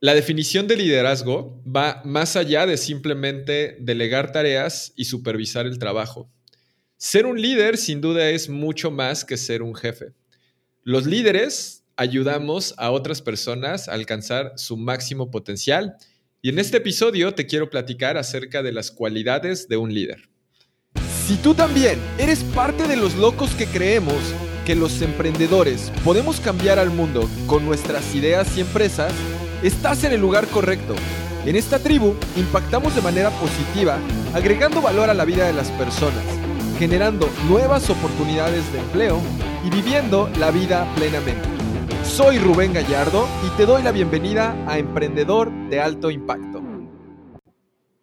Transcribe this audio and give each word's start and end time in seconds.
La 0.00 0.14
definición 0.14 0.66
de 0.66 0.76
liderazgo 0.76 1.62
va 1.64 2.02
más 2.04 2.36
allá 2.36 2.66
de 2.66 2.76
simplemente 2.76 3.76
delegar 3.80 4.32
tareas 4.32 4.92
y 4.96 5.06
supervisar 5.06 5.66
el 5.66 5.78
trabajo. 5.78 6.30
Ser 6.96 7.26
un 7.26 7.40
líder 7.40 7.76
sin 7.76 8.00
duda 8.00 8.28
es 8.30 8.48
mucho 8.48 8.90
más 8.90 9.24
que 9.24 9.36
ser 9.36 9.62
un 9.62 9.74
jefe. 9.74 10.12
Los 10.82 11.06
líderes 11.06 11.84
ayudamos 11.96 12.74
a 12.76 12.90
otras 12.90 13.22
personas 13.22 13.88
a 13.88 13.92
alcanzar 13.92 14.52
su 14.56 14.76
máximo 14.76 15.30
potencial 15.30 15.96
y 16.42 16.50
en 16.50 16.58
este 16.58 16.76
episodio 16.78 17.32
te 17.32 17.46
quiero 17.46 17.70
platicar 17.70 18.18
acerca 18.18 18.62
de 18.62 18.72
las 18.72 18.90
cualidades 18.90 19.68
de 19.68 19.76
un 19.76 19.94
líder. 19.94 20.28
Si 21.26 21.36
tú 21.36 21.54
también 21.54 21.98
eres 22.18 22.44
parte 22.44 22.86
de 22.86 22.96
los 22.96 23.14
locos 23.14 23.54
que 23.54 23.66
creemos 23.66 24.22
que 24.66 24.74
los 24.74 25.00
emprendedores 25.02 25.90
podemos 26.04 26.40
cambiar 26.40 26.78
al 26.78 26.90
mundo 26.90 27.28
con 27.46 27.64
nuestras 27.64 28.14
ideas 28.14 28.56
y 28.56 28.60
empresas, 28.60 29.12
estás 29.62 30.04
en 30.04 30.12
el 30.12 30.20
lugar 30.20 30.46
correcto. 30.48 30.94
En 31.46 31.56
esta 31.56 31.78
tribu 31.78 32.14
impactamos 32.36 32.94
de 32.94 33.02
manera 33.02 33.30
positiva, 33.30 33.98
agregando 34.34 34.80
valor 34.80 35.10
a 35.10 35.14
la 35.14 35.24
vida 35.24 35.46
de 35.46 35.52
las 35.52 35.70
personas, 35.72 36.24
generando 36.78 37.28
nuevas 37.48 37.90
oportunidades 37.90 38.72
de 38.72 38.78
empleo 38.78 39.20
y 39.64 39.70
viviendo 39.70 40.30
la 40.38 40.50
vida 40.50 40.90
plenamente. 40.96 41.48
Soy 42.02 42.38
Rubén 42.38 42.72
Gallardo 42.72 43.26
y 43.46 43.56
te 43.56 43.66
doy 43.66 43.82
la 43.82 43.92
bienvenida 43.92 44.56
a 44.66 44.78
Emprendedor 44.78 45.50
de 45.68 45.80
Alto 45.80 46.10
Impacto. 46.10 46.62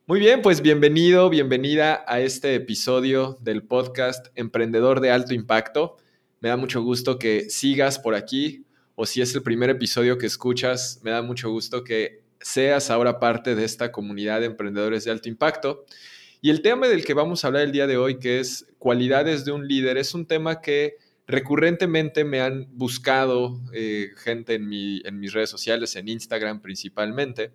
Muy 0.08 0.20
bien, 0.20 0.42
pues 0.42 0.62
bienvenido, 0.62 1.30
bienvenida 1.30 2.04
a 2.08 2.20
este 2.20 2.56
episodio 2.56 3.38
del 3.42 3.64
podcast 3.64 4.28
Emprendedor 4.36 5.00
de 5.00 5.12
Alto 5.12 5.34
Impacto. 5.34 5.98
Me 6.42 6.50
da 6.50 6.58
mucho 6.58 6.82
gusto 6.84 7.18
que 7.18 7.50
sigas 7.50 7.98
por 7.98 8.16
aquí 8.16 8.66
o 8.96 9.06
si 9.06 9.22
es 9.22 9.34
el 9.36 9.44
primer 9.44 9.70
episodio 9.70 10.18
que 10.18 10.26
escuchas, 10.26 11.00
me 11.04 11.12
da 11.12 11.22
mucho 11.22 11.50
gusto 11.50 11.84
que 11.84 12.22
seas 12.40 12.90
ahora 12.90 13.20
parte 13.20 13.56
de 13.56 13.64
esta 13.64 13.92
comunidad 13.92 14.40
de 14.40 14.48
emprendedores 14.48 15.06
de 15.06 15.12
alto 15.12 15.30
impacto. 15.30 15.86
Y 16.42 16.50
el 16.50 16.62
tema 16.62 16.88
del 16.88 17.06
que 17.06 17.14
vamos 17.14 17.44
a 17.44 17.48
hablar 17.48 17.64
el 17.64 17.72
día 17.72 17.88
de 17.88 17.98
hoy, 17.98 18.18
que 18.18 18.40
es 18.40 18.68
cualidades 18.80 19.46
de 19.46 19.52
un 19.52 19.68
líder, 19.68 19.98
es 19.98 20.14
un 20.16 20.26
tema 20.26 20.60
que 20.60 20.98
recurrentemente 21.28 22.24
me 22.24 22.42
han 22.42 22.68
buscado 22.72 23.62
eh, 23.74 24.10
gente 24.18 24.56
en, 24.56 24.68
mis 24.68 25.34
redes 25.34 25.50
sociales, 25.50 25.96
en 25.96 26.08
Instagram 26.08 26.62
principalmente, 26.62 27.52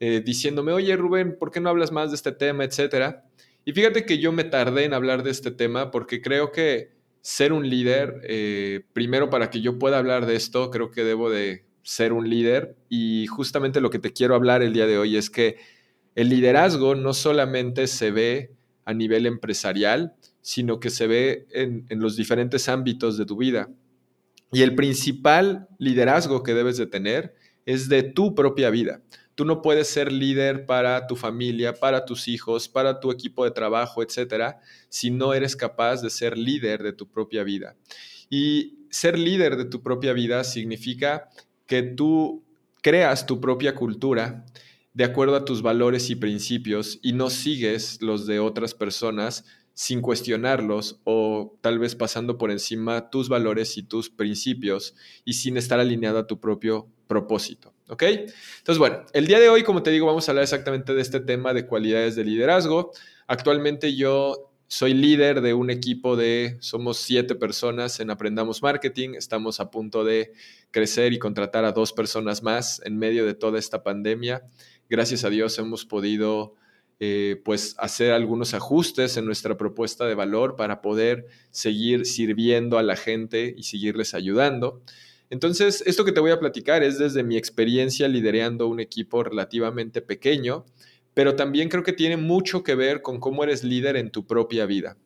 eh, 0.00 0.20
diciéndome, 0.24 0.72
oye 0.72 0.96
Rubén, 0.96 1.36
¿por 1.38 1.50
qué 1.50 1.60
no 1.60 1.70
hablas 1.70 1.92
más 1.92 2.10
de 2.10 2.16
este 2.16 2.32
tema, 2.32 2.64
etcétera? 2.64 3.24
Y 3.64 3.72
fíjate 3.72 4.04
que 4.04 4.18
yo 4.18 4.32
me 4.32 4.44
tardé 4.44 4.84
en 4.84 4.94
hablar 4.94 5.22
de 5.22 5.30
este 5.30 5.50
tema 5.50 5.90
porque 5.90 6.20
creo 6.20 6.52
que 6.52 6.97
ser 7.20 7.52
un 7.52 7.68
líder, 7.68 8.20
eh, 8.24 8.82
primero 8.92 9.30
para 9.30 9.50
que 9.50 9.60
yo 9.60 9.78
pueda 9.78 9.98
hablar 9.98 10.26
de 10.26 10.36
esto, 10.36 10.70
creo 10.70 10.90
que 10.90 11.04
debo 11.04 11.30
de 11.30 11.64
ser 11.82 12.12
un 12.12 12.28
líder 12.28 12.76
y 12.88 13.26
justamente 13.26 13.80
lo 13.80 13.90
que 13.90 13.98
te 13.98 14.12
quiero 14.12 14.34
hablar 14.34 14.62
el 14.62 14.72
día 14.72 14.86
de 14.86 14.98
hoy 14.98 15.16
es 15.16 15.30
que 15.30 15.56
el 16.14 16.28
liderazgo 16.28 16.94
no 16.94 17.14
solamente 17.14 17.86
se 17.86 18.10
ve 18.10 18.52
a 18.84 18.92
nivel 18.94 19.26
empresarial, 19.26 20.14
sino 20.40 20.80
que 20.80 20.90
se 20.90 21.06
ve 21.06 21.46
en, 21.50 21.86
en 21.88 22.00
los 22.00 22.16
diferentes 22.16 22.68
ámbitos 22.68 23.16
de 23.18 23.26
tu 23.26 23.36
vida. 23.36 23.70
Y 24.52 24.62
el 24.62 24.74
principal 24.74 25.68
liderazgo 25.78 26.42
que 26.42 26.54
debes 26.54 26.76
de 26.76 26.86
tener 26.86 27.34
es 27.66 27.88
de 27.88 28.02
tu 28.02 28.34
propia 28.34 28.70
vida. 28.70 29.02
Tú 29.38 29.44
no 29.44 29.62
puedes 29.62 29.86
ser 29.86 30.10
líder 30.10 30.66
para 30.66 31.06
tu 31.06 31.14
familia, 31.14 31.72
para 31.72 32.04
tus 32.04 32.26
hijos, 32.26 32.68
para 32.68 32.98
tu 32.98 33.12
equipo 33.12 33.44
de 33.44 33.52
trabajo, 33.52 34.02
etcétera, 34.02 34.58
si 34.88 35.12
no 35.12 35.32
eres 35.32 35.54
capaz 35.54 36.02
de 36.02 36.10
ser 36.10 36.36
líder 36.36 36.82
de 36.82 36.92
tu 36.92 37.08
propia 37.08 37.44
vida. 37.44 37.76
Y 38.28 38.80
ser 38.90 39.16
líder 39.16 39.56
de 39.56 39.66
tu 39.66 39.80
propia 39.80 40.12
vida 40.12 40.42
significa 40.42 41.28
que 41.68 41.84
tú 41.84 42.42
creas 42.82 43.26
tu 43.26 43.40
propia 43.40 43.76
cultura 43.76 44.44
de 44.92 45.04
acuerdo 45.04 45.36
a 45.36 45.44
tus 45.44 45.62
valores 45.62 46.10
y 46.10 46.16
principios 46.16 46.98
y 47.00 47.12
no 47.12 47.30
sigues 47.30 48.02
los 48.02 48.26
de 48.26 48.40
otras 48.40 48.74
personas 48.74 49.44
sin 49.78 50.02
cuestionarlos 50.02 50.98
o 51.04 51.56
tal 51.60 51.78
vez 51.78 51.94
pasando 51.94 52.36
por 52.36 52.50
encima 52.50 53.10
tus 53.10 53.28
valores 53.28 53.78
y 53.78 53.84
tus 53.84 54.10
principios 54.10 54.96
y 55.24 55.34
sin 55.34 55.56
estar 55.56 55.78
alineado 55.78 56.18
a 56.18 56.26
tu 56.26 56.40
propio 56.40 56.88
propósito. 57.06 57.72
¿Ok? 57.88 58.02
Entonces, 58.02 58.78
bueno, 58.78 59.06
el 59.12 59.28
día 59.28 59.38
de 59.38 59.48
hoy, 59.48 59.62
como 59.62 59.84
te 59.84 59.92
digo, 59.92 60.06
vamos 60.06 60.28
a 60.28 60.32
hablar 60.32 60.42
exactamente 60.42 60.94
de 60.94 61.00
este 61.00 61.20
tema 61.20 61.54
de 61.54 61.68
cualidades 61.68 62.16
de 62.16 62.24
liderazgo. 62.24 62.90
Actualmente 63.28 63.94
yo 63.94 64.50
soy 64.66 64.94
líder 64.94 65.42
de 65.42 65.54
un 65.54 65.70
equipo 65.70 66.16
de, 66.16 66.56
somos 66.58 66.96
siete 66.96 67.36
personas 67.36 68.00
en 68.00 68.10
Aprendamos 68.10 68.64
Marketing. 68.64 69.10
Estamos 69.10 69.60
a 69.60 69.70
punto 69.70 70.02
de 70.02 70.32
crecer 70.72 71.12
y 71.12 71.20
contratar 71.20 71.64
a 71.64 71.70
dos 71.70 71.92
personas 71.92 72.42
más 72.42 72.82
en 72.84 72.98
medio 72.98 73.24
de 73.24 73.34
toda 73.34 73.60
esta 73.60 73.84
pandemia. 73.84 74.42
Gracias 74.90 75.22
a 75.22 75.30
Dios 75.30 75.56
hemos 75.60 75.84
podido 75.84 76.56
eh, 77.00 77.40
pues 77.44 77.76
hacer 77.78 78.12
algunos 78.12 78.54
ajustes 78.54 79.16
en 79.16 79.24
nuestra 79.24 79.56
propuesta 79.56 80.06
de 80.06 80.14
valor 80.14 80.56
para 80.56 80.82
poder 80.82 81.26
seguir 81.50 82.06
sirviendo 82.06 82.76
a 82.76 82.82
la 82.82 82.96
gente 82.96 83.54
y 83.56 83.62
seguirles 83.62 84.14
ayudando. 84.14 84.82
Entonces, 85.30 85.82
esto 85.86 86.04
que 86.04 86.12
te 86.12 86.20
voy 86.20 86.30
a 86.30 86.40
platicar 86.40 86.82
es 86.82 86.98
desde 86.98 87.22
mi 87.22 87.36
experiencia 87.36 88.08
liderando 88.08 88.66
un 88.66 88.80
equipo 88.80 89.22
relativamente 89.22 90.00
pequeño, 90.00 90.64
pero 91.14 91.36
también 91.36 91.68
creo 91.68 91.82
que 91.82 91.92
tiene 91.92 92.16
mucho 92.16 92.62
que 92.62 92.74
ver 92.74 93.02
con 93.02 93.20
cómo 93.20 93.44
eres 93.44 93.62
líder 93.62 93.96
en 93.96 94.10
tu 94.10 94.26
propia 94.26 94.66
vida. 94.66 94.96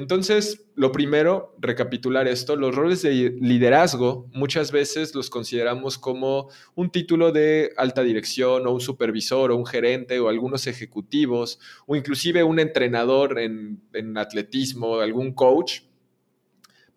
Entonces, 0.00 0.64
lo 0.76 0.92
primero, 0.92 1.54
recapitular 1.58 2.26
esto, 2.26 2.56
los 2.56 2.74
roles 2.74 3.02
de 3.02 3.36
liderazgo 3.38 4.30
muchas 4.32 4.72
veces 4.72 5.14
los 5.14 5.28
consideramos 5.28 5.98
como 5.98 6.48
un 6.74 6.88
título 6.88 7.32
de 7.32 7.74
alta 7.76 8.02
dirección 8.02 8.66
o 8.66 8.70
un 8.70 8.80
supervisor 8.80 9.50
o 9.50 9.56
un 9.58 9.66
gerente 9.66 10.18
o 10.18 10.30
algunos 10.30 10.66
ejecutivos 10.66 11.60
o 11.86 11.96
inclusive 11.96 12.42
un 12.42 12.60
entrenador 12.60 13.38
en, 13.38 13.82
en 13.92 14.16
atletismo, 14.16 15.00
algún 15.00 15.34
coach, 15.34 15.82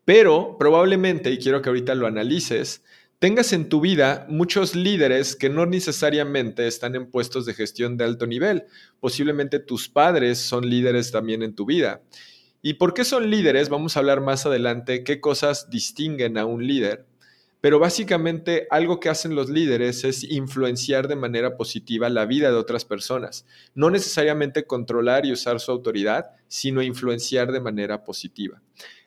pero 0.06 0.56
probablemente, 0.58 1.30
y 1.30 1.38
quiero 1.38 1.62
que 1.62 1.68
ahorita 1.68 1.96
lo 1.96 2.08
analices, 2.08 2.86
tengas 3.20 3.52
en 3.52 3.68
tu 3.68 3.82
vida 3.82 4.26
muchos 4.30 4.76
líderes 4.76 5.36
que 5.36 5.50
no 5.50 5.66
necesariamente 5.66 6.68
están 6.68 6.96
en 6.96 7.12
puestos 7.12 7.46
de 7.46 7.54
gestión 7.54 7.98
de 7.98 8.06
alto 8.06 8.28
nivel. 8.28 8.64
Posiblemente 9.02 9.60
tus 9.60 9.90
padres 9.90 10.38
son 10.38 10.70
líderes 10.70 11.12
también 11.12 11.44
en 11.44 11.54
tu 11.54 11.66
vida. 11.66 12.02
¿Y 12.66 12.76
por 12.76 12.94
qué 12.94 13.04
son 13.04 13.30
líderes? 13.30 13.68
Vamos 13.68 13.96
a 13.96 14.00
hablar 14.00 14.22
más 14.22 14.46
adelante 14.46 15.04
qué 15.04 15.20
cosas 15.20 15.70
distinguen 15.70 16.38
a 16.38 16.46
un 16.46 16.66
líder. 16.66 17.06
Pero 17.60 17.78
básicamente 17.78 18.68
algo 18.72 19.02
que 19.02 19.10
hacen 19.10 19.36
los 19.36 19.50
líderes 19.50 20.06
es 20.06 20.24
influenciar 20.24 21.10
de 21.10 21.18
manera 21.18 21.58
positiva 21.58 22.10
la 22.10 22.26
vida 22.26 22.52
de 22.52 22.56
otras 22.56 22.86
personas. 22.86 23.46
No 23.76 23.90
necesariamente 23.90 24.66
controlar 24.66 25.26
y 25.26 25.34
usar 25.34 25.60
su 25.60 25.72
autoridad, 25.72 26.32
sino 26.48 26.82
influenciar 26.82 27.52
de 27.52 27.60
manera 27.60 28.06
positiva. 28.06 28.62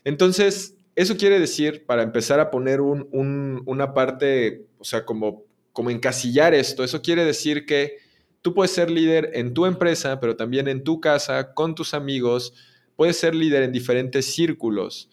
Entonces, 0.04 0.76
eso 0.94 1.16
quiere 1.16 1.40
decir, 1.40 1.86
para 1.86 2.02
empezar 2.02 2.40
a 2.40 2.50
poner 2.50 2.82
una 2.82 3.94
parte, 3.94 4.66
o 4.78 4.84
sea, 4.84 5.06
como, 5.06 5.44
como 5.72 5.88
encasillar 5.88 6.52
esto, 6.52 6.84
eso 6.84 7.00
quiere 7.00 7.24
decir 7.24 7.64
que 7.64 7.96
tú 8.42 8.52
puedes 8.52 8.72
ser 8.72 8.90
líder 8.90 9.30
en 9.32 9.54
tu 9.54 9.64
empresa, 9.64 10.20
pero 10.20 10.36
también 10.36 10.68
en 10.68 10.84
tu 10.84 11.00
casa, 11.00 11.54
con 11.54 11.74
tus 11.74 11.94
amigos, 11.94 12.52
puedes 12.96 13.18
ser 13.18 13.34
líder 13.34 13.62
en 13.62 13.72
diferentes 13.72 14.26
círculos. 14.26 15.08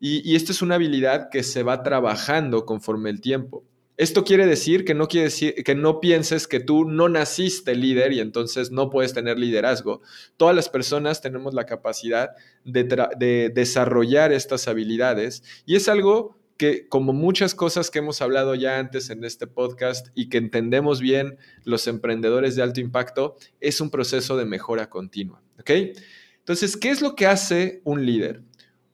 Y, 0.00 0.28
y 0.30 0.36
esta 0.36 0.52
es 0.52 0.62
una 0.62 0.74
habilidad 0.74 1.28
que 1.30 1.42
se 1.42 1.62
va 1.62 1.82
trabajando 1.82 2.66
conforme 2.66 3.10
el 3.10 3.20
tiempo. 3.20 3.64
Esto 3.96 4.24
quiere 4.24 4.44
decir 4.44 4.84
que 4.84 4.92
no 4.92 5.08
quiere 5.08 5.30
que 5.64 5.74
no 5.74 6.00
pienses 6.00 6.46
que 6.46 6.60
tú 6.60 6.84
no 6.84 7.08
naciste 7.08 7.74
líder 7.74 8.12
y 8.12 8.20
entonces 8.20 8.70
no 8.70 8.90
puedes 8.90 9.14
tener 9.14 9.38
liderazgo. 9.38 10.02
Todas 10.36 10.54
las 10.54 10.68
personas 10.68 11.22
tenemos 11.22 11.54
la 11.54 11.64
capacidad 11.64 12.30
de, 12.64 13.50
desarrollar 13.54 14.32
estas 14.32 14.68
habilidades 14.68 15.42
y 15.64 15.76
es 15.76 15.88
algo 15.88 16.36
que 16.58 16.88
como 16.88 17.14
muchas 17.14 17.54
cosas 17.54 17.90
que 17.90 18.00
hemos 18.00 18.20
hablado 18.20 18.54
ya 18.54 18.78
antes 18.78 19.08
en 19.08 19.24
este 19.24 19.46
podcast 19.46 20.08
y 20.14 20.28
que 20.28 20.38
entendemos 20.38 21.00
bien 21.00 21.38
los 21.64 21.86
emprendedores 21.86 22.54
de 22.54 22.62
alto 22.62 22.80
impacto, 22.80 23.36
es 23.60 23.80
un 23.80 23.90
proceso 23.90 24.36
de 24.36 24.44
mejora 24.44 24.90
continua. 24.90 25.42
¿Ok? 25.58 25.70
Entonces, 26.46 26.76
¿qué 26.76 26.90
es 26.90 27.02
lo 27.02 27.16
que 27.16 27.26
hace 27.26 27.80
un 27.82 28.06
líder? 28.06 28.40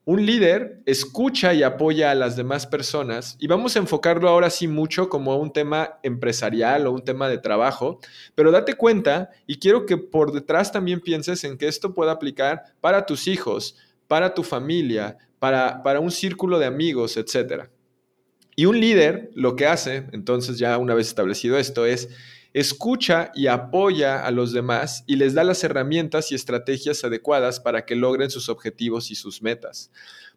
Un 0.07 0.25
líder 0.25 0.81
escucha 0.87 1.53
y 1.53 1.63
apoya 1.63 2.11
a 2.11 2.15
las 2.15 2.35
demás 2.35 2.67
personas 2.67 3.37
y 3.39 3.47
vamos 3.47 3.77
a 3.77 3.79
enfocarlo 3.79 4.31
ahora 4.31 4.49
sí 4.49 4.69
mucho 4.69 5.11
como 5.11 5.37
un 5.37 5.53
tema 5.53 5.99
empresarial 6.03 6.87
o 6.87 6.93
un 6.93 7.05
tema 7.05 7.29
de 7.29 7.37
trabajo, 7.37 8.01
pero 8.35 8.53
date 8.53 8.73
cuenta 8.73 9.29
y 9.47 9.59
quiero 9.59 9.85
que 9.85 9.99
por 9.99 10.33
detrás 10.33 10.73
también 10.73 11.01
pienses 11.01 11.45
en 11.45 11.59
que 11.59 11.69
esto 11.69 11.93
pueda 11.93 12.13
aplicar 12.13 12.63
para 12.81 13.05
tus 13.05 13.29
hijos, 13.29 13.77
para 14.09 14.33
tu 14.33 14.45
familia, 14.45 15.19
para, 15.39 15.83
para 15.83 16.01
un 16.01 16.11
círculo 16.11 16.59
de 16.59 16.65
amigos, 16.65 17.19
etc. 17.19 17.65
Y 18.57 18.65
un 18.65 18.81
líder 18.81 19.31
lo 19.35 19.57
que 19.57 19.67
hace, 19.67 20.07
entonces 20.13 20.57
ya 20.57 20.79
una 20.79 20.95
vez 20.95 21.09
establecido 21.09 21.59
esto, 21.59 21.85
es 21.85 22.09
escucha 22.55 23.33
y 23.35 23.47
apoya 23.47 24.25
a 24.25 24.31
los 24.31 24.53
demás 24.53 25.05
y 25.07 25.17
les 25.17 25.35
da 25.35 25.45
las 25.45 25.65
herramientas 25.65 26.33
y 26.33 26.35
estrategias 26.35 27.05
adecuadas 27.05 27.61
para 27.61 27.85
que 27.85 27.97
logren 27.97 28.31
sus 28.31 28.49
objetivos 28.49 29.11
y 29.11 29.15
sus 29.15 29.43
metas. 29.43 29.91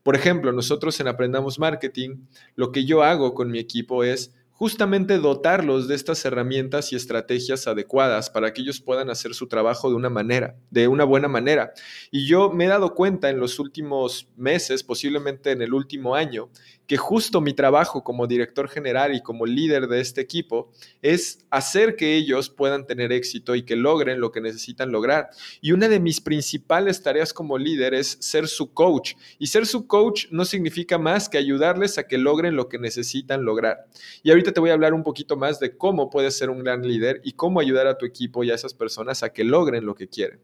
Por 0.04 0.16
ejemplo, 0.16 0.52
nosotros 0.52 1.00
en 1.00 1.08
Aprendamos 1.08 1.60
Marketing, 1.60 2.18
lo 2.56 2.72
que 2.72 2.86
yo 2.86 3.04
hago 3.04 3.34
con 3.34 3.52
mi 3.52 3.60
equipo 3.60 4.04
es 4.04 4.34
justamente 4.58 5.18
dotarlos 5.18 5.90
de 5.90 5.96
estas 5.96 6.24
herramientas 6.24 6.94
y 6.94 6.96
estrategias 6.96 7.68
adecuadas 7.68 8.30
para 8.30 8.54
que 8.54 8.62
ellos 8.62 8.80
puedan 8.80 9.10
hacer 9.10 9.34
su 9.34 9.48
trabajo 9.48 9.90
de 9.90 9.96
una 9.96 10.10
manera, 10.10 10.56
de 10.72 10.88
una 10.88 11.04
buena 11.04 11.28
manera. 11.28 11.74
Y 12.10 12.26
yo 12.26 12.50
me 12.50 12.66
he 12.66 12.70
dado 12.70 12.96
cuenta 12.96 13.30
en 13.30 13.40
los 13.40 13.60
últimos 13.60 14.30
meses, 14.38 14.82
posiblemente 14.84 15.52
en 15.52 15.62
el 15.62 15.74
último 15.74 16.16
año, 16.16 16.50
que 16.88 16.98
justo 16.98 17.42
mi 17.42 17.54
trabajo 17.54 18.04
como 18.04 18.28
director 18.28 18.70
general 18.70 19.14
y 19.16 19.22
como 19.22 19.46
líder 19.46 19.88
de 19.88 20.00
este 20.00 20.22
equipo 20.22 20.72
es 21.02 21.40
hacer 21.50 21.96
que 21.96 22.16
ellos 22.16 22.50
puedan 22.50 22.86
tener 22.86 23.12
éxito 23.12 23.56
y 23.56 23.64
que 23.64 23.76
logren 23.76 24.20
lo 24.20 24.32
que 24.32 24.40
necesitan 24.40 24.92
lograr. 24.92 25.30
Y 25.62 25.72
una 25.72 25.90
de 25.90 26.00
mis 26.00 26.22
principales 26.22 27.02
tareas 27.02 27.34
como 27.34 27.58
líder 27.58 27.94
es 27.94 28.18
ser 28.22 28.48
su 28.48 28.74
coach. 28.74 29.16
Y 29.40 29.48
ser 29.48 29.66
su 29.66 29.88
coach 29.88 30.28
no 30.32 30.46
significa 30.46 30.98
más 30.98 31.28
que 31.28 31.38
ayudarles 31.38 31.98
a 31.98 32.08
que 32.08 32.18
logren 32.18 32.56
lo 32.56 32.70
que 32.70 32.78
necesitan 32.78 33.44
lograr. 33.44 33.86
Y 34.24 34.32
te 34.52 34.60
voy 34.60 34.70
a 34.70 34.74
hablar 34.74 34.94
un 34.94 35.04
poquito 35.04 35.36
más 35.36 35.60
de 35.60 35.78
cómo 35.78 36.10
puedes 36.10 36.38
ser 36.38 36.50
un 36.50 36.64
gran 36.64 36.82
líder 36.82 37.22
y 37.24 37.34
cómo 37.34 37.60
ayudar 37.60 37.88
a 37.88 37.98
tu 37.98 38.06
equipo 38.06 38.44
y 38.44 38.52
a 38.52 38.56
esas 38.56 38.74
personas 38.74 39.24
a 39.24 39.34
que 39.34 39.44
logren 39.44 39.86
lo 39.86 39.96
que 39.96 40.08
quieren. 40.08 40.40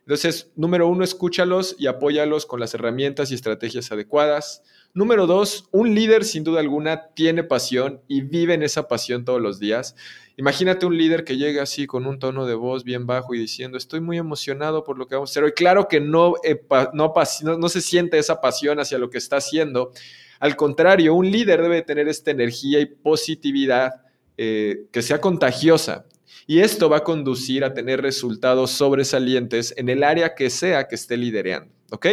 Entonces, 0.00 0.50
número 0.56 0.88
uno, 0.88 1.04
escúchalos 1.04 1.76
y 1.78 1.86
apóyalos 1.86 2.44
con 2.44 2.58
las 2.58 2.74
herramientas 2.74 3.30
y 3.30 3.34
estrategias 3.34 3.92
adecuadas. 3.92 4.64
Número 4.94 5.28
dos, 5.28 5.68
un 5.70 5.94
líder 5.94 6.24
sin 6.24 6.42
duda 6.42 6.58
alguna 6.58 7.14
tiene 7.14 7.44
pasión 7.44 8.02
y 8.08 8.22
vive 8.22 8.54
en 8.54 8.64
esa 8.64 8.88
pasión 8.88 9.24
todos 9.24 9.40
los 9.40 9.60
días. 9.60 9.94
Imagínate 10.36 10.86
un 10.86 10.98
líder 10.98 11.24
que 11.24 11.36
llega 11.36 11.62
así 11.62 11.86
con 11.86 12.04
un 12.06 12.18
tono 12.18 12.46
de 12.46 12.54
voz 12.54 12.82
bien 12.82 13.06
bajo 13.06 13.32
y 13.32 13.38
diciendo, 13.38 13.78
estoy 13.78 14.00
muy 14.00 14.18
emocionado 14.18 14.82
por 14.82 14.98
lo 14.98 15.06
que 15.06 15.14
vamos 15.14 15.30
a 15.30 15.32
hacer 15.32 15.44
hoy. 15.44 15.52
Claro 15.52 15.86
que 15.86 16.00
no, 16.00 16.34
eh, 16.42 16.60
no, 16.94 17.14
no, 17.42 17.68
se 17.68 17.80
siente 17.80 18.18
esa 18.18 18.40
pasión 18.40 18.80
hacia 18.80 18.98
lo 18.98 19.08
que 19.08 19.18
está 19.18 19.36
haciendo. 19.36 19.92
Al 20.42 20.56
contrario, 20.56 21.14
un 21.14 21.30
líder 21.30 21.62
debe 21.62 21.82
tener 21.82 22.08
esta 22.08 22.32
energía 22.32 22.80
y 22.80 22.86
positividad 22.86 23.92
eh, 24.36 24.86
que 24.90 25.00
sea 25.00 25.20
contagiosa. 25.20 26.04
Y 26.48 26.58
esto 26.58 26.88
va 26.88 26.96
a 26.96 27.04
conducir 27.04 27.62
a 27.62 27.74
tener 27.74 28.02
resultados 28.02 28.72
sobresalientes 28.72 29.72
en 29.76 29.88
el 29.88 30.02
área 30.02 30.34
que 30.34 30.50
sea 30.50 30.88
que 30.88 30.96
esté 30.96 31.16
liderando. 31.16 31.72
¿Ok? 31.92 32.08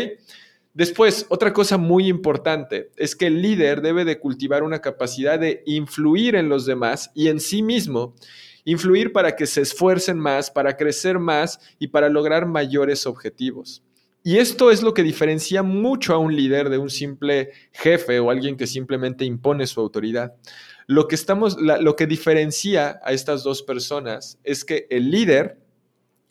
Después, 0.75 1.25
otra 1.29 1.53
cosa 1.53 1.79
muy 1.79 2.07
importante 2.07 2.91
es 2.97 3.15
que 3.15 3.25
el 3.25 3.41
líder 3.41 3.81
debe 3.81 4.05
de 4.05 4.19
cultivar 4.19 4.61
una 4.61 4.79
capacidad 4.79 5.39
de 5.39 5.63
influir 5.65 6.35
en 6.35 6.49
los 6.49 6.67
demás 6.67 7.09
y 7.15 7.29
en 7.29 7.39
sí 7.39 7.63
mismo, 7.63 8.13
influir 8.63 9.11
para 9.11 9.35
que 9.35 9.47
se 9.47 9.61
esfuercen 9.61 10.19
más, 10.19 10.51
para 10.51 10.77
crecer 10.77 11.17
más 11.17 11.59
y 11.79 11.87
para 11.87 12.09
lograr 12.09 12.45
mayores 12.45 13.07
objetivos. 13.07 13.81
Y 14.23 14.37
esto 14.37 14.69
es 14.69 14.83
lo 14.83 14.93
que 14.93 15.03
diferencia 15.03 15.63
mucho 15.63 16.13
a 16.13 16.17
un 16.17 16.35
líder 16.35 16.69
de 16.69 16.77
un 16.77 16.89
simple 16.89 17.51
jefe 17.71 18.19
o 18.19 18.29
alguien 18.29 18.57
que 18.57 18.67
simplemente 18.67 19.23
impone 19.23 19.65
su 19.65 19.79
autoridad. 19.79 20.33
Lo 20.87 21.07
que, 21.07 21.15
estamos, 21.15 21.55
lo 21.59 21.95
que 21.95 22.07
diferencia 22.07 22.99
a 23.03 23.13
estas 23.13 23.43
dos 23.43 23.61
personas 23.61 24.39
es 24.43 24.65
que 24.65 24.87
el 24.89 25.11
líder 25.11 25.59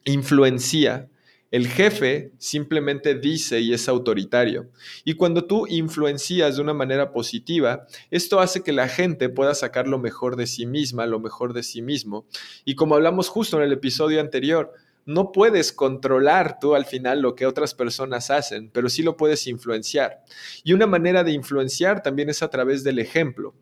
influencia, 0.04 1.08
el 1.50 1.66
jefe 1.66 2.32
simplemente 2.38 3.14
dice 3.14 3.60
y 3.60 3.72
es 3.72 3.88
autoritario. 3.88 4.68
Y 5.04 5.14
cuando 5.14 5.46
tú 5.46 5.66
influencias 5.66 6.56
de 6.56 6.62
una 6.62 6.74
manera 6.74 7.10
positiva, 7.12 7.86
esto 8.10 8.40
hace 8.40 8.62
que 8.62 8.72
la 8.72 8.88
gente 8.88 9.28
pueda 9.30 9.54
sacar 9.54 9.88
lo 9.88 9.98
mejor 9.98 10.36
de 10.36 10.46
sí 10.46 10.66
misma, 10.66 11.06
lo 11.06 11.20
mejor 11.20 11.54
de 11.54 11.62
sí 11.62 11.80
mismo. 11.80 12.26
Y 12.66 12.74
como 12.74 12.96
hablamos 12.96 13.28
justo 13.28 13.56
en 13.56 13.62
el 13.62 13.72
episodio 13.72 14.20
anterior, 14.20 14.74
no 15.08 15.32
puedes 15.32 15.72
controlar 15.72 16.58
tú 16.60 16.74
al 16.74 16.84
final 16.84 17.22
lo 17.22 17.34
que 17.34 17.46
otras 17.46 17.72
personas 17.72 18.30
hacen, 18.30 18.70
pero 18.70 18.90
sí 18.90 19.02
lo 19.02 19.16
puedes 19.16 19.46
influenciar. 19.46 20.22
Y 20.64 20.74
una 20.74 20.86
manera 20.86 21.24
de 21.24 21.32
influenciar 21.32 22.02
también 22.02 22.28
es 22.28 22.42
a 22.42 22.50
través 22.50 22.84
del 22.84 22.98
ejemplo. 22.98 23.54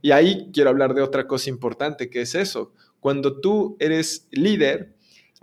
Y 0.00 0.12
ahí 0.12 0.48
quiero 0.50 0.70
hablar 0.70 0.94
de 0.94 1.02
otra 1.02 1.26
cosa 1.26 1.50
importante, 1.50 2.08
que 2.08 2.22
es 2.22 2.34
eso. 2.34 2.72
Cuando 3.00 3.38
tú 3.38 3.76
eres 3.80 4.28
líder, 4.30 4.93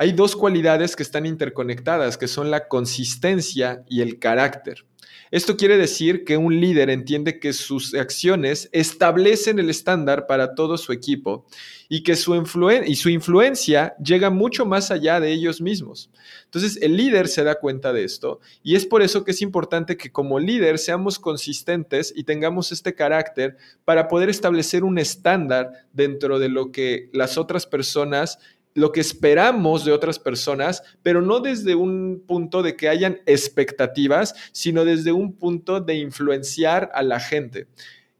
hay 0.01 0.13
dos 0.13 0.35
cualidades 0.35 0.95
que 0.95 1.03
están 1.03 1.27
interconectadas, 1.27 2.17
que 2.17 2.27
son 2.27 2.49
la 2.49 2.67
consistencia 2.67 3.83
y 3.87 4.01
el 4.01 4.17
carácter. 4.17 4.83
Esto 5.29 5.57
quiere 5.57 5.77
decir 5.77 6.25
que 6.25 6.37
un 6.37 6.59
líder 6.59 6.89
entiende 6.89 7.39
que 7.39 7.53
sus 7.53 7.93
acciones 7.93 8.67
establecen 8.71 9.59
el 9.59 9.69
estándar 9.69 10.25
para 10.25 10.55
todo 10.55 10.79
su 10.79 10.91
equipo 10.91 11.45
y 11.87 12.01
que 12.01 12.15
su, 12.15 12.33
influencia 12.33 13.95
llega 14.03 14.31
mucho 14.31 14.65
más 14.65 14.89
allá 14.89 15.19
de 15.19 15.31
ellos 15.31 15.61
mismos. 15.61 16.09
Entonces, 16.45 16.79
el 16.81 16.97
líder 16.97 17.27
se 17.27 17.43
da 17.43 17.59
cuenta 17.59 17.93
de 17.93 18.03
esto 18.03 18.39
y 18.63 18.75
es 18.75 18.87
por 18.87 19.03
eso 19.03 19.23
que 19.23 19.31
es 19.31 19.41
importante 19.43 19.97
que 19.97 20.11
como 20.11 20.39
líder 20.39 20.79
seamos 20.79 21.19
consistentes 21.19 22.11
y 22.15 22.23
tengamos 22.23 22.71
este 22.71 22.95
carácter 22.95 23.55
para 23.85 24.07
poder 24.07 24.29
establecer 24.29 24.83
un 24.83 24.97
estándar 24.97 25.71
dentro 25.93 26.39
de 26.39 26.49
lo 26.49 26.71
que 26.71 27.09
las 27.13 27.37
otras 27.37 27.67
personas 27.67 28.39
lo 28.73 28.91
que 28.91 29.01
esperamos 29.01 29.85
de 29.85 29.91
otras 29.91 30.19
personas, 30.19 30.83
pero 31.03 31.21
no 31.21 31.39
desde 31.39 31.75
un 31.75 32.23
punto 32.25 32.63
de 32.63 32.75
que 32.75 32.89
hayan 32.89 33.21
expectativas, 33.25 34.35
sino 34.51 34.85
desde 34.85 35.11
un 35.11 35.33
punto 35.33 35.81
de 35.81 35.95
influenciar 35.95 36.89
a 36.93 37.03
la 37.03 37.19
gente. 37.19 37.67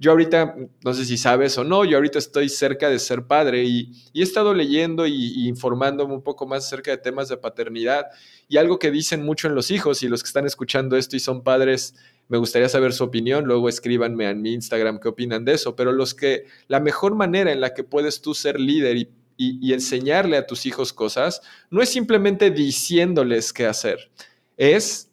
Yo 0.02 0.10
ahorita, 0.10 0.56
no 0.84 0.94
sé 0.96 1.06
si 1.06 1.16
sabes 1.16 1.60
o 1.60 1.64
no, 1.64 1.86
yo 1.86 1.98
ahorita 1.98 2.18
estoy 2.18 2.50
cerca 2.50 2.90
de 2.90 2.98
ser 2.98 3.28
padre 3.28 3.66
y, 3.66 3.92
he 4.16 4.24
estado 4.24 4.52
leyendo 4.56 5.06
y, 5.06 5.48
informándome 5.48 6.16
un 6.16 6.24
poco 6.24 6.48
más 6.48 6.66
acerca 6.66 6.90
de 6.90 6.98
temas 6.98 7.30
de 7.30 7.38
paternidad 7.38 8.08
y 8.50 8.58
algo 8.58 8.80
que 8.80 8.90
dicen 8.90 9.24
mucho 9.24 9.48
en 9.48 9.54
los 9.54 9.70
hijos 9.70 10.02
y 10.02 10.08
los 10.08 10.24
que 10.24 10.28
están 10.28 10.48
escuchando 10.48 10.98
esto 10.98 11.16
y 11.16 11.20
son 11.20 11.44
padres, 11.44 11.94
me 12.30 12.40
gustaría 12.40 12.68
saber 12.68 12.94
su 12.94 13.04
opinión, 13.04 13.46
luego 13.46 13.70
escríbanme 13.70 14.28
en 14.28 14.42
mi 14.42 14.54
Instagram 14.54 15.00
qué 15.00 15.08
opinan 15.08 15.46
de 15.46 15.54
eso, 15.54 15.76
pero 15.76 15.92
los 15.92 16.16
que 16.16 16.46
la 16.68 16.80
mejor 16.80 17.14
manera 17.14 17.52
en 17.52 17.62
la 17.62 17.76
que 17.76 17.84
puedes 17.84 18.24
tú 18.24 18.34
ser 18.34 18.60
líder 18.60 18.98
y 18.98 19.10
y, 19.42 19.74
enseñarle 19.74 20.38
a 20.38 20.48
tus 20.48 20.66
hijos 20.66 20.94
cosas, 20.94 21.42
no 21.70 21.82
es 21.82 21.90
simplemente 21.90 22.52
diciéndoles 22.52 23.54
qué 23.54 23.66
hacer, 23.66 24.12
es 24.58 25.11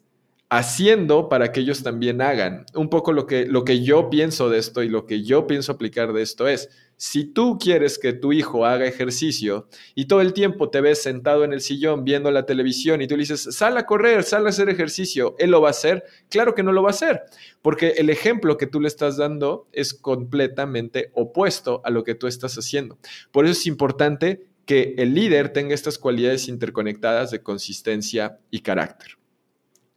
haciendo 0.49 1.29
para 1.29 1.51
que 1.51 1.59
ellos 1.59 1.83
también 1.83 2.21
hagan. 2.21 2.65
Un 2.73 2.89
poco 2.89 3.13
lo 3.13 3.27
que, 3.27 3.45
lo 3.45 3.63
que 3.63 3.83
yo 3.83 4.09
pienso 4.09 4.49
de 4.49 4.57
esto 4.57 4.81
y 4.81 4.89
lo 4.89 5.05
que 5.05 5.23
yo 5.23 5.45
pienso 5.45 5.71
aplicar 5.71 6.11
de 6.11 6.23
esto 6.23 6.47
es, 6.47 6.69
si 6.97 7.23
tú 7.23 7.57
quieres 7.59 7.97
que 7.97 8.13
tu 8.13 8.33
hijo 8.33 8.65
haga 8.65 8.85
ejercicio 8.85 9.69
y 9.95 10.05
todo 10.05 10.21
el 10.21 10.33
tiempo 10.33 10.69
te 10.69 10.81
ves 10.81 11.01
sentado 11.01 11.45
en 11.45 11.53
el 11.53 11.61
sillón 11.61 12.03
viendo 12.03 12.29
la 12.31 12.45
televisión 12.45 13.01
y 13.01 13.07
tú 13.07 13.15
le 13.15 13.21
dices, 13.21 13.55
sal 13.55 13.77
a 13.77 13.85
correr, 13.85 14.23
sal 14.23 14.47
a 14.47 14.49
hacer 14.49 14.69
ejercicio, 14.69 15.35
¿él 15.37 15.51
lo 15.51 15.61
va 15.61 15.69
a 15.69 15.71
hacer? 15.71 16.03
Claro 16.29 16.55
que 16.55 16.63
no 16.63 16.73
lo 16.73 16.81
va 16.83 16.89
a 16.89 16.91
hacer, 16.91 17.21
porque 17.61 17.89
el 17.97 18.09
ejemplo 18.09 18.57
que 18.57 18.67
tú 18.67 18.81
le 18.81 18.89
estás 18.89 19.17
dando 19.17 19.67
es 19.71 19.93
completamente 19.93 21.11
opuesto 21.13 21.81
a 21.85 21.89
lo 21.89 22.03
que 22.03 22.15
tú 22.15 22.27
estás 22.27 22.57
haciendo. 22.57 22.97
Por 23.31 23.45
eso 23.45 23.53
es 23.53 23.67
importante 23.67 24.47
que 24.65 24.95
el 24.97 25.13
líder 25.13 25.53
tenga 25.53 25.75
estas 25.75 25.97
cualidades 25.97 26.49
interconectadas 26.49 27.31
de 27.31 27.41
consistencia 27.41 28.39
y 28.51 28.59
carácter. 28.59 29.18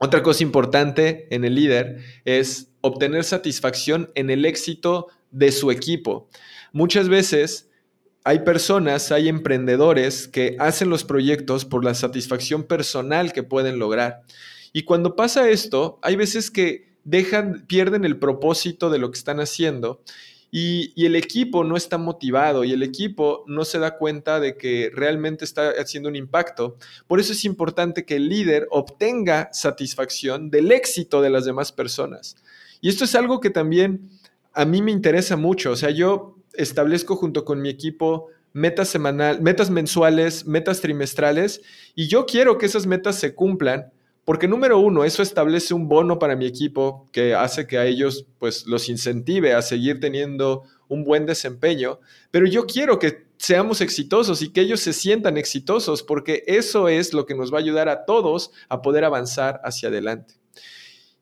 Otra 0.04 0.24
cosa 0.24 0.42
importante 0.42 1.28
en 1.30 1.44
el 1.44 1.54
líder 1.54 2.00
es 2.24 2.72
obtener 2.80 3.22
satisfacción 3.22 4.10
en 4.16 4.30
el 4.30 4.44
éxito 4.44 5.06
de 5.30 5.52
su 5.52 5.70
equipo. 5.70 6.28
Muchas 6.72 7.08
veces 7.08 7.70
hay 8.24 8.40
personas, 8.40 9.12
hay 9.12 9.28
emprendedores 9.28 10.26
que 10.26 10.56
hacen 10.58 10.90
los 10.90 11.04
proyectos 11.04 11.64
por 11.64 11.84
la 11.84 11.94
satisfacción 11.94 12.64
personal 12.64 13.32
que 13.32 13.44
pueden 13.44 13.78
lograr. 13.78 14.22
Y 14.72 14.82
cuando 14.82 15.14
pasa 15.14 15.48
esto, 15.50 16.00
hay 16.02 16.16
veces 16.16 16.50
que 16.50 16.96
dejan, 17.04 17.64
pierden 17.68 18.04
el 18.04 18.18
propósito 18.18 18.90
de 18.90 18.98
lo 18.98 19.12
que 19.12 19.18
están 19.18 19.38
haciendo 19.38 20.02
y, 20.54 21.06
el 21.06 21.16
equipo 21.16 21.64
no 21.64 21.78
está 21.78 21.96
motivado 21.96 22.62
y 22.62 22.72
el 22.72 22.82
equipo 22.82 23.42
no 23.46 23.64
se 23.64 23.78
da 23.78 23.96
cuenta 23.96 24.38
de 24.38 24.58
que 24.58 24.90
realmente 24.94 25.46
está 25.46 25.70
haciendo 25.70 26.10
un 26.10 26.14
impacto. 26.14 26.76
Por 27.06 27.18
eso 27.18 27.32
es 27.32 27.46
importante 27.46 28.04
que 28.04 28.16
el 28.16 28.28
líder 28.28 28.68
obtenga 28.70 29.48
satisfacción 29.52 30.50
del 30.50 30.70
éxito 30.70 31.22
de 31.22 31.30
las 31.30 31.46
demás 31.46 31.72
personas. 31.72 32.36
Y 32.82 32.90
esto 32.90 33.04
es 33.04 33.14
algo 33.14 33.40
que 33.40 33.48
también 33.48 34.10
a 34.52 34.66
mí 34.66 34.82
me 34.82 34.92
interesa 34.92 35.36
mucho. 35.36 35.70
O 35.70 35.76
sea, 35.76 35.88
yo 35.88 36.36
establezco 36.52 37.16
junto 37.16 37.46
con 37.46 37.62
mi 37.62 37.70
equipo 37.70 38.28
metas 38.52 38.90
semanal, 38.90 39.40
metas 39.40 39.70
mensuales, 39.70 40.46
metas 40.46 40.82
trimestrales 40.82 41.62
y 41.94 42.08
yo 42.08 42.26
quiero 42.26 42.58
que 42.58 42.66
esas 42.66 42.86
metas 42.86 43.16
se 43.16 43.34
cumplan 43.34 43.90
porque 44.24 44.46
número 44.46 44.78
uno, 44.78 45.04
eso 45.04 45.22
establece 45.22 45.74
un 45.74 45.88
bono 45.88 46.18
para 46.18 46.36
mi 46.36 46.46
equipo 46.46 47.08
que 47.12 47.34
hace 47.34 47.66
que 47.66 47.78
a 47.78 47.86
ellos 47.86 48.26
pues 48.38 48.66
los 48.66 48.88
incentive 48.88 49.54
a 49.54 49.62
seguir 49.62 49.98
teniendo 49.98 50.62
un 50.88 51.04
buen 51.04 51.26
desempeño, 51.26 51.98
pero 52.30 52.46
yo 52.46 52.66
quiero 52.66 52.98
que 52.98 53.26
seamos 53.38 53.80
exitosos 53.80 54.42
y 54.42 54.52
que 54.52 54.60
ellos 54.60 54.80
se 54.80 54.92
sientan 54.92 55.36
exitosos 55.36 56.02
porque 56.02 56.44
eso 56.46 56.88
es 56.88 57.12
lo 57.12 57.26
que 57.26 57.34
nos 57.34 57.52
va 57.52 57.58
a 57.58 57.62
ayudar 57.62 57.88
a 57.88 58.04
todos 58.04 58.52
a 58.68 58.82
poder 58.82 59.04
avanzar 59.04 59.60
hacia 59.64 59.88
adelante. 59.88 60.34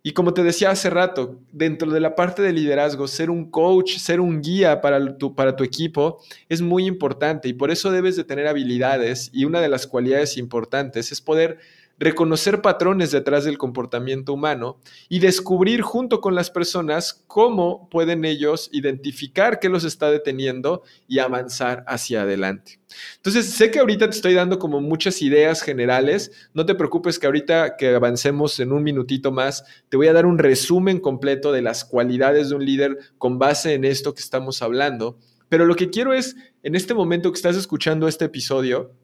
Y 0.03 0.13
como 0.13 0.33
te 0.33 0.43
decía 0.43 0.71
hace 0.71 0.89
rato, 0.89 1.41
dentro 1.53 1.91
de 1.91 2.01
la 2.01 2.17
parte 2.17 2.41
de 2.41 2.55
liderazgo, 2.55 3.07
ser 3.07 3.29
un 3.29 3.51
coach, 3.51 3.99
ser 3.99 4.19
un 4.21 4.41
guía 4.41 4.81
para 4.81 5.19
tu, 5.19 5.35
para 5.35 5.57
tu 5.57 5.63
equipo 5.63 6.23
es 6.49 6.63
muy 6.63 6.87
importante 6.87 7.49
y 7.49 7.53
por 7.53 7.71
eso 7.71 7.91
debes 7.91 8.17
de 8.17 8.25
tener 8.25 8.47
habilidades 8.47 9.31
y 9.33 9.45
una 9.45 9.61
de 9.61 9.69
las 9.69 9.87
cualidades 9.87 10.39
importantes 10.39 11.13
es 11.13 11.21
poder 11.21 11.59
reconocer 12.01 12.63
patrones 12.63 13.11
detrás 13.11 13.45
del 13.45 13.59
comportamiento 13.59 14.33
humano 14.33 14.81
y 15.11 15.19
descubrir 15.19 15.83
junto 15.83 16.23
con 16.23 16.35
las 16.35 16.51
personas 16.51 17.23
cómo 17.27 17.89
pueden 17.91 18.25
ellos 18.25 18.71
identificar 18.73 19.61
qué 19.61 19.69
los 19.69 19.85
está 19.85 20.11
deteniendo 20.11 20.83
y 21.07 21.19
avanzar 21.19 21.85
hacia 21.87 22.23
adelante. 22.23 22.81
Entonces, 23.17 23.51
sé 23.51 23.71
que 23.71 23.81
ahorita 23.81 24.09
te 24.09 24.17
estoy 24.17 24.33
dando 24.33 24.59
como 24.59 24.81
muchas 24.81 25.21
ideas 25.21 25.61
generales. 25.61 26.33
No 26.55 26.65
te 26.65 26.75
preocupes 26.75 27.19
que 27.19 27.27
ahorita 27.27 27.77
que 27.77 27.95
avancemos 27.95 28.59
en 28.61 28.73
un 28.73 28.83
minutito 28.83 29.31
más, 29.31 29.65
te 29.91 29.99
voy 29.99 30.09
a 30.09 30.15
dar 30.15 30.25
un 30.25 30.39
resumen 30.39 31.01
completo 31.01 31.53
de 31.53 31.61
las 31.61 31.85
cualidades 31.85 32.49
de 32.49 32.57
un 32.57 32.65
líder 32.65 32.99
con 33.19 33.39
base 33.39 33.75
en 33.75 33.85
esto 33.85 34.15
que 34.15 34.23
estamos 34.23 34.63
hablando. 34.63 35.19
Pero 35.51 35.67
lo 35.67 35.77
que 35.77 35.91
quiero 35.91 36.15
es, 36.15 36.35
en 36.63 36.75
este 36.77 36.95
momento 36.95 37.31
que 37.31 37.37
estás 37.37 37.57
escuchando 37.57 38.09
este 38.09 38.25
episodio, 38.25 38.95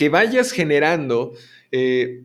que 0.00 0.08
vayas 0.08 0.52
generando 0.52 1.34
eh, 1.72 2.22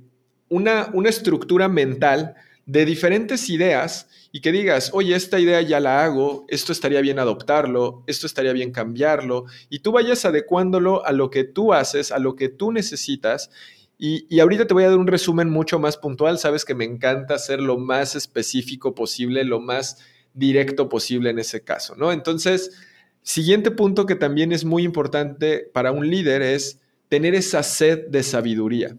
una, 0.47 0.89
una 0.93 1.09
estructura 1.09 1.67
mental 1.67 2.35
de 2.65 2.85
diferentes 2.85 3.49
ideas 3.49 4.07
y 4.31 4.39
que 4.39 4.53
digas, 4.53 4.91
oye, 4.93 5.13
esta 5.13 5.41
idea 5.41 5.59
ya 5.59 5.81
la 5.81 6.05
hago, 6.05 6.45
esto 6.47 6.71
estaría 6.71 7.01
bien 7.01 7.19
adoptarlo, 7.19 8.05
esto 8.07 8.27
estaría 8.27 8.53
bien 8.53 8.71
cambiarlo, 8.71 9.43
y 9.69 9.79
tú 9.79 9.91
vayas 9.91 10.23
adecuándolo 10.23 11.05
a 11.05 11.11
lo 11.11 11.29
que 11.29 11.43
tú 11.43 11.73
haces, 11.73 12.13
a 12.13 12.19
lo 12.19 12.37
que 12.37 12.47
tú 12.47 12.71
necesitas. 12.71 13.51
Y, 13.97 14.25
y, 14.33 14.39
ahorita 14.39 14.67
te 14.67 14.73
voy 14.73 14.85
a 14.85 14.89
dar 14.91 14.97
un 14.97 15.07
resumen 15.07 15.49
mucho 15.49 15.77
más 15.77 15.97
puntual, 15.97 16.39
sabes 16.39 16.63
que 16.63 16.75
me 16.75 16.85
encanta 16.85 17.37
ser 17.37 17.59
lo 17.59 17.77
más 17.77 18.15
específico 18.15 18.95
posible, 18.95 19.43
lo 19.43 19.59
más 19.59 19.97
directo 20.33 20.87
posible 20.87 21.29
en 21.29 21.39
ese 21.39 21.65
caso, 21.65 21.93
¿no? 21.97 22.13
Entonces, 22.13 22.71
siguiente 23.21 23.69
punto 23.69 24.05
que 24.05 24.15
también 24.15 24.53
es 24.53 24.63
muy 24.63 24.83
importante 24.83 25.69
para 25.73 25.91
un 25.91 26.09
líder 26.09 26.41
es 26.41 26.79
tener 27.09 27.35
esa 27.35 27.63
sed 27.63 28.07
de 28.07 28.23
sabiduría. 28.23 28.97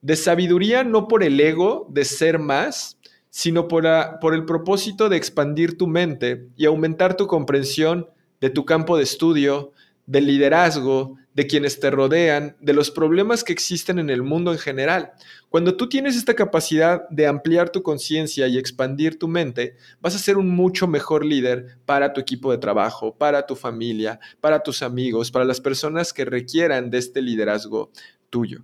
De 0.00 0.16
sabiduría 0.16 0.84
no 0.84 1.08
por 1.08 1.22
el 1.22 1.38
ego 1.40 1.86
de 1.90 2.04
ser 2.04 2.38
más, 2.38 2.98
sino 3.30 3.68
por, 3.68 3.86
por 4.20 4.34
el 4.34 4.44
propósito 4.44 5.08
de 5.08 5.16
expandir 5.16 5.78
tu 5.78 5.86
mente 5.86 6.48
y 6.56 6.66
aumentar 6.66 7.16
tu 7.16 7.26
comprensión 7.26 8.08
de 8.40 8.50
tu 8.50 8.64
campo 8.64 8.96
de 8.96 9.04
estudio, 9.04 9.72
del 10.06 10.26
liderazgo, 10.26 11.16
de 11.34 11.46
quienes 11.46 11.80
te 11.80 11.90
rodean, 11.90 12.56
de 12.60 12.74
los 12.74 12.90
problemas 12.90 13.42
que 13.42 13.52
existen 13.52 13.98
en 13.98 14.10
el 14.10 14.22
mundo 14.22 14.52
en 14.52 14.58
general. 14.58 15.12
Cuando 15.48 15.76
tú 15.76 15.88
tienes 15.88 16.16
esta 16.16 16.34
capacidad 16.34 17.08
de 17.08 17.26
ampliar 17.26 17.70
tu 17.70 17.82
conciencia 17.82 18.46
y 18.48 18.58
expandir 18.58 19.18
tu 19.18 19.28
mente, 19.28 19.76
vas 20.00 20.14
a 20.14 20.18
ser 20.18 20.36
un 20.36 20.50
mucho 20.50 20.86
mejor 20.86 21.24
líder 21.24 21.78
para 21.86 22.12
tu 22.12 22.20
equipo 22.20 22.50
de 22.50 22.58
trabajo, 22.58 23.14
para 23.16 23.46
tu 23.46 23.56
familia, 23.56 24.20
para 24.40 24.62
tus 24.62 24.82
amigos, 24.82 25.30
para 25.30 25.44
las 25.44 25.60
personas 25.60 26.12
que 26.12 26.24
requieran 26.24 26.90
de 26.90 26.98
este 26.98 27.22
liderazgo 27.22 27.90
tuyo. 28.28 28.62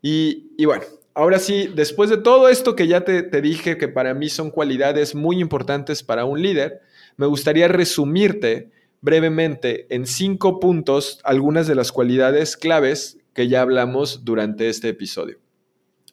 Y, 0.00 0.64
bueno, 0.64 0.84
ahora 1.14 1.38
sí, 1.38 1.70
después 1.74 2.10
de 2.10 2.16
todo 2.16 2.48
esto 2.48 2.74
que 2.74 2.88
ya 2.88 3.04
te 3.04 3.40
dije 3.40 3.76
que 3.76 3.88
para 3.88 4.14
mí 4.14 4.28
son 4.28 4.50
cualidades 4.50 5.14
muy 5.14 5.40
importantes 5.40 6.02
para 6.02 6.24
un 6.24 6.42
líder, 6.42 6.80
me 7.16 7.26
gustaría 7.26 7.68
resumirte 7.68 8.70
brevemente 9.02 9.86
en 9.94 10.06
cinco 10.06 10.58
puntos 10.58 11.20
algunas 11.24 11.66
de 11.66 11.74
las 11.74 11.92
cualidades 11.92 12.56
claves 12.56 13.18
que 13.34 13.48
ya 13.48 13.60
hablamos 13.60 14.24
durante 14.24 14.68
este 14.68 14.88
episodio. 14.88 15.38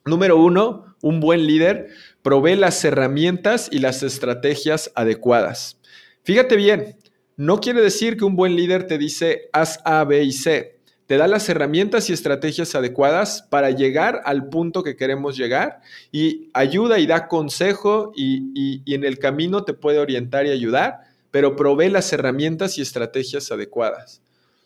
Número 0.05 0.37
uno, 0.37 0.95
un 1.01 1.19
buen 1.21 1.47
líder 1.47 1.89
provee 2.21 2.55
las 2.55 2.83
herramientas 2.83 3.69
y 3.71 3.79
las 3.79 4.03
estrategias 4.03 4.91
adecuadas. 4.95 5.79
Fíjate 6.23 6.55
bien, 6.57 6.97
no 7.37 7.61
quiere 7.61 7.81
decir 7.81 8.17
que 8.17 8.25
un 8.25 8.35
buen 8.35 8.55
líder 8.55 8.87
te 8.87 8.97
dice 8.97 9.49
haz 9.53 9.79
A, 9.85 10.03
B 10.03 10.23
y 10.23 10.33
C 10.33 10.79
te 11.09 11.17
da 11.17 11.27
las 11.27 11.49
herramientas 11.49 12.07
y 12.07 12.13
estrategias 12.13 12.75
adecuadas 12.75 13.41
para 13.49 13.71
llegar 13.71 14.21
al 14.25 14.47
punto 14.47 14.83
que 14.83 14.95
queremos 14.95 15.35
llegar 15.35 15.81
y 16.11 16.51
ayuda 16.53 16.99
y 16.99 17.07
da 17.07 17.27
consejo 17.27 18.11
y, 18.15 18.83
en 18.85 19.03
el 19.03 19.17
camino 19.17 19.63
te 19.63 19.73
puede 19.73 19.97
orientar 19.97 20.45
y 20.45 20.51
ayudar, 20.51 21.08
pero 21.31 21.55
provee 21.55 21.89
las 21.89 22.11
herramientas 22.13 22.77
y 22.77 22.81
estrategias 22.81 23.51
adecuadas. 23.51 24.21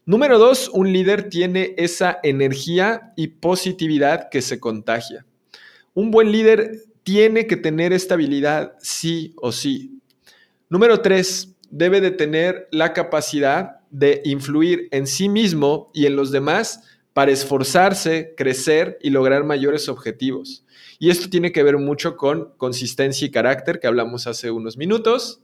Número 0.05 0.37
dos, 0.37 0.69
un 0.73 0.91
líder 0.91 1.29
tiene 1.29 1.75
esa 1.77 2.19
energía 2.23 3.13
y 3.15 3.27
positividad 3.27 4.29
que 4.29 4.41
se 4.41 4.59
contagia. 4.59 5.25
Un 5.93 6.11
buen 6.11 6.31
líder 6.31 6.81
tiene 7.03 7.47
que 7.47 7.55
tener 7.55 7.93
estabilidad 7.93 8.73
sí 8.79 9.33
o 9.37 9.51
sí. 9.51 10.01
Número 10.69 11.01
tres, 11.01 11.55
debe 11.69 12.01
de 12.01 12.11
tener 12.11 12.67
la 12.71 12.93
capacidad 12.93 13.79
de 13.91 14.21
influir 14.25 14.87
en 14.91 15.07
sí 15.07 15.29
mismo 15.29 15.91
y 15.93 16.05
en 16.05 16.15
los 16.15 16.31
demás 16.31 16.81
para 17.13 17.31
esforzarse, 17.31 18.33
crecer 18.35 18.97
y 19.01 19.11
lograr 19.11 19.43
mayores 19.43 19.87
objetivos. 19.87 20.65
Y 20.99 21.11
esto 21.11 21.29
tiene 21.29 21.51
que 21.51 21.63
ver 21.63 21.77
mucho 21.77 22.17
con 22.17 22.53
consistencia 22.57 23.27
y 23.27 23.31
carácter, 23.31 23.79
que 23.79 23.87
hablamos 23.87 24.25
hace 24.25 24.51
unos 24.51 24.77
minutos, 24.77 25.42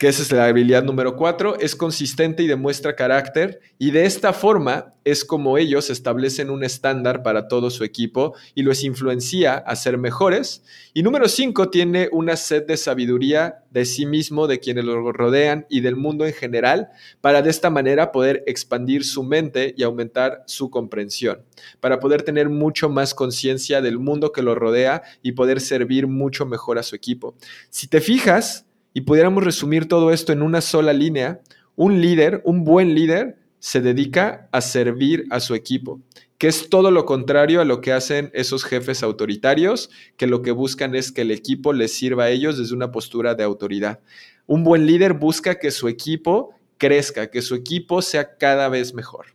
que 0.00 0.08
esa 0.08 0.22
es 0.22 0.32
la 0.32 0.46
habilidad 0.46 0.82
número 0.82 1.14
cuatro, 1.14 1.60
es 1.60 1.76
consistente 1.76 2.42
y 2.42 2.46
demuestra 2.46 2.96
carácter 2.96 3.60
y 3.78 3.90
de 3.90 4.06
esta 4.06 4.32
forma 4.32 4.94
es 5.04 5.26
como 5.26 5.58
ellos 5.58 5.90
establecen 5.90 6.48
un 6.48 6.64
estándar 6.64 7.22
para 7.22 7.48
todo 7.48 7.68
su 7.68 7.84
equipo 7.84 8.34
y 8.54 8.62
los 8.62 8.82
influencia 8.82 9.56
a 9.56 9.76
ser 9.76 9.98
mejores. 9.98 10.64
Y 10.94 11.02
número 11.02 11.28
cinco, 11.28 11.68
tiene 11.68 12.08
una 12.12 12.36
sed 12.36 12.66
de 12.66 12.78
sabiduría 12.78 13.62
de 13.72 13.84
sí 13.84 14.06
mismo, 14.06 14.46
de 14.46 14.58
quienes 14.58 14.86
lo 14.86 15.12
rodean 15.12 15.66
y 15.68 15.82
del 15.82 15.96
mundo 15.96 16.24
en 16.24 16.32
general, 16.32 16.88
para 17.20 17.42
de 17.42 17.50
esta 17.50 17.68
manera 17.68 18.10
poder 18.10 18.42
expandir 18.46 19.04
su 19.04 19.22
mente 19.22 19.74
y 19.76 19.82
aumentar 19.82 20.44
su 20.46 20.70
comprensión, 20.70 21.42
para 21.78 22.00
poder 22.00 22.22
tener 22.22 22.48
mucho 22.48 22.88
más 22.88 23.12
conciencia 23.12 23.82
del 23.82 23.98
mundo 23.98 24.32
que 24.32 24.40
lo 24.40 24.54
rodea 24.54 25.02
y 25.20 25.32
poder 25.32 25.60
servir 25.60 26.06
mucho 26.06 26.46
mejor 26.46 26.78
a 26.78 26.82
su 26.82 26.96
equipo. 26.96 27.34
Si 27.68 27.86
te 27.86 28.00
fijas, 28.00 28.64
y 28.92 29.02
pudiéramos 29.02 29.44
resumir 29.44 29.88
todo 29.88 30.12
esto 30.12 30.32
en 30.32 30.42
una 30.42 30.60
sola 30.60 30.92
línea, 30.92 31.40
un 31.76 32.00
líder, 32.00 32.42
un 32.44 32.64
buen 32.64 32.94
líder, 32.94 33.38
se 33.58 33.80
dedica 33.80 34.48
a 34.52 34.60
servir 34.60 35.26
a 35.30 35.40
su 35.40 35.54
equipo, 35.54 36.00
que 36.38 36.48
es 36.48 36.70
todo 36.70 36.90
lo 36.90 37.04
contrario 37.04 37.60
a 37.60 37.64
lo 37.64 37.80
que 37.80 37.92
hacen 37.92 38.30
esos 38.32 38.64
jefes 38.64 39.02
autoritarios, 39.02 39.90
que 40.16 40.26
lo 40.26 40.42
que 40.42 40.50
buscan 40.50 40.94
es 40.94 41.12
que 41.12 41.22
el 41.22 41.30
equipo 41.30 41.72
les 41.72 41.92
sirva 41.92 42.24
a 42.24 42.30
ellos 42.30 42.58
desde 42.58 42.74
una 42.74 42.90
postura 42.90 43.34
de 43.34 43.44
autoridad. 43.44 44.00
Un 44.46 44.64
buen 44.64 44.86
líder 44.86 45.14
busca 45.14 45.58
que 45.58 45.70
su 45.70 45.88
equipo 45.88 46.54
crezca, 46.78 47.30
que 47.30 47.42
su 47.42 47.54
equipo 47.54 48.00
sea 48.00 48.36
cada 48.38 48.68
vez 48.68 48.94
mejor. 48.94 49.26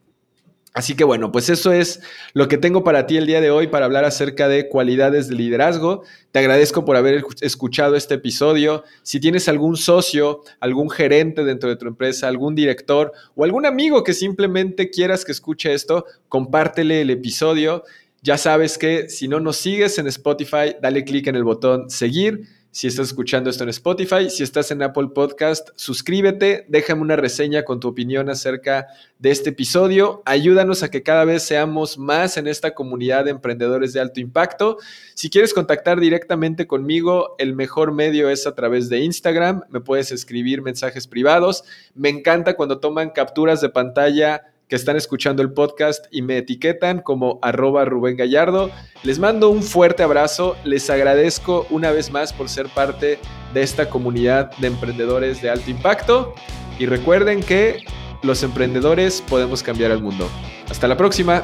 Así 0.75 0.93
que 0.93 1.05
bueno, 1.05 1.31
pues 1.31 1.47
eso 1.49 1.71
es 1.71 2.01
lo 2.33 2.49
que 2.49 2.57
tengo 2.57 2.83
para 2.83 3.07
ti 3.07 3.15
el 3.15 3.25
día 3.25 3.39
de 3.39 3.49
hoy 3.49 3.67
para 3.67 3.85
hablar 3.85 4.03
acerca 4.03 4.49
de 4.49 4.67
cualidades 4.67 5.29
de 5.29 5.35
liderazgo. 5.35 6.03
Te 6.33 6.39
agradezco 6.39 6.83
por 6.83 6.97
haber 6.97 7.23
escuchado 7.39 7.95
este 7.95 8.15
episodio. 8.15 8.83
Si 9.01 9.21
tienes 9.21 9.47
algún 9.47 9.77
socio, 9.77 10.41
algún 10.59 10.89
gerente 10.89 11.45
dentro 11.45 11.69
de 11.69 11.77
tu 11.77 11.87
empresa, 11.87 12.27
algún 12.27 12.55
director 12.55 13.13
o 13.35 13.45
algún 13.45 13.65
amigo 13.65 14.03
que 14.03 14.13
simplemente 14.13 14.89
quieras 14.89 15.23
que 15.23 15.31
escuche 15.31 15.73
esto, 15.73 16.07
compártele 16.27 17.03
el 17.03 17.09
episodio. 17.09 17.85
Ya 18.21 18.37
sabes 18.37 18.77
que 18.77 19.07
si 19.07 19.29
no 19.29 19.39
nos 19.39 19.55
sigues 19.55 19.97
en 19.97 20.07
Spotify, 20.07 20.75
dale 20.81 21.05
clic 21.05 21.27
en 21.27 21.37
el 21.37 21.45
botón 21.45 21.89
seguir 21.89 22.49
si 22.75 22.87
estás 22.87 23.07
escuchando 23.07 23.49
esto 23.49 23.63
en 23.63 23.69
Spotify, 23.69 24.29
si 24.29 24.43
estás 24.43 24.69
en 24.69 24.83
Apple 24.83 25.07
Podcast, 25.15 25.69
suscríbete, 25.77 26.65
déjame 26.67 27.03
una 27.03 27.15
reseña 27.15 27.63
con 27.63 27.79
tu 27.79 27.87
opinión 27.87 28.29
acerca 28.29 28.87
de 29.17 29.31
este 29.31 29.51
episodio. 29.51 30.21
Ayúdanos 30.25 30.83
a 30.83 30.91
que 30.91 31.01
cada 31.01 31.23
vez 31.23 31.43
seamos 31.43 31.97
más 31.97 32.35
en 32.35 32.47
esta 32.47 32.75
comunidad 32.75 33.23
de 33.23 33.31
emprendedores 33.31 33.93
de 33.93 34.01
alto 34.01 34.19
impacto. 34.19 34.77
Si 35.13 35.29
quieres 35.29 35.53
contactar 35.53 36.01
directamente 36.01 36.67
conmigo, 36.67 37.35
el 37.37 37.55
mejor 37.55 37.93
medio 37.93 38.29
es 38.29 38.45
a 38.45 38.55
través 38.55 38.89
de 38.89 38.99
Instagram. 38.99 39.61
Me 39.69 39.79
puedes 39.79 40.11
escribir 40.11 40.61
mensajes 40.61 41.07
privados. 41.07 41.63
Me 41.93 42.09
encanta 42.09 42.57
cuando 42.57 42.81
toman 42.81 43.11
capturas 43.11 43.61
de 43.61 43.69
pantalla 43.69 44.51
que 44.67 44.75
están 44.75 44.97
escuchando 44.97 45.41
el 45.41 45.51
podcast 45.53 46.05
y 46.11 46.21
me 46.21 46.37
etiquetan 46.37 46.99
como 47.01 47.39
arroba 47.41 47.85
Rubén 47.85 48.17
Gallardo. 48.17 48.71
Les 49.03 49.19
mando 49.19 49.49
un 49.49 49.61
fuerte 49.61 50.03
abrazo, 50.03 50.55
les 50.63 50.89
agradezco 50.89 51.67
una 51.69 51.91
vez 51.91 52.11
más 52.11 52.33
por 52.33 52.49
ser 52.49 52.67
parte 52.69 53.19
de 53.53 53.61
esta 53.61 53.89
comunidad 53.89 54.51
de 54.57 54.67
emprendedores 54.67 55.41
de 55.41 55.49
alto 55.49 55.69
impacto 55.69 56.33
y 56.79 56.85
recuerden 56.85 57.41
que 57.41 57.83
los 58.23 58.43
emprendedores 58.43 59.21
podemos 59.21 59.61
cambiar 59.61 59.91
el 59.91 60.01
mundo. 60.01 60.29
Hasta 60.69 60.87
la 60.87 60.97
próxima. 60.97 61.43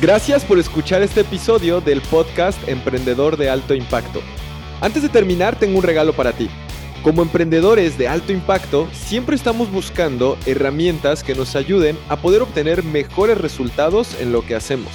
Gracias 0.00 0.44
por 0.44 0.58
escuchar 0.58 1.02
este 1.02 1.20
episodio 1.20 1.80
del 1.80 2.00
podcast 2.00 2.58
Emprendedor 2.68 3.36
de 3.36 3.50
Alto 3.50 3.74
Impacto. 3.74 4.20
Antes 4.80 5.02
de 5.02 5.10
terminar, 5.10 5.56
tengo 5.58 5.76
un 5.76 5.84
regalo 5.84 6.14
para 6.14 6.32
ti. 6.32 6.48
Como 7.02 7.22
emprendedores 7.22 7.96
de 7.96 8.08
alto 8.08 8.30
impacto, 8.30 8.86
siempre 8.92 9.34
estamos 9.34 9.72
buscando 9.72 10.36
herramientas 10.44 11.24
que 11.24 11.34
nos 11.34 11.56
ayuden 11.56 11.96
a 12.10 12.16
poder 12.16 12.42
obtener 12.42 12.84
mejores 12.84 13.38
resultados 13.38 14.20
en 14.20 14.32
lo 14.32 14.44
que 14.44 14.54
hacemos. 14.54 14.92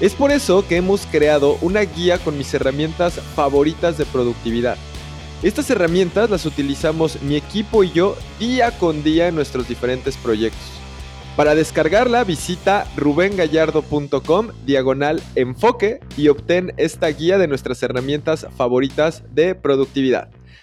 Es 0.00 0.14
por 0.14 0.32
eso 0.32 0.66
que 0.66 0.76
hemos 0.76 1.06
creado 1.06 1.56
una 1.60 1.82
guía 1.82 2.18
con 2.18 2.36
mis 2.36 2.52
herramientas 2.52 3.20
favoritas 3.36 3.96
de 3.96 4.06
productividad. 4.06 4.76
Estas 5.44 5.70
herramientas 5.70 6.30
las 6.30 6.46
utilizamos 6.46 7.22
mi 7.22 7.36
equipo 7.36 7.84
y 7.84 7.92
yo 7.92 8.16
día 8.40 8.76
con 8.76 9.04
día 9.04 9.28
en 9.28 9.36
nuestros 9.36 9.68
diferentes 9.68 10.16
proyectos. 10.16 10.66
Para 11.36 11.54
descargarla 11.54 12.24
visita 12.24 12.88
rubengallardo.com 12.96 14.48
diagonal 14.66 15.22
enfoque 15.36 16.00
y 16.16 16.26
obtén 16.26 16.74
esta 16.76 17.06
guía 17.06 17.38
de 17.38 17.46
nuestras 17.46 17.82
herramientas 17.84 18.48
favoritas 18.56 19.22
de 19.32 19.54
productividad. 19.54 20.39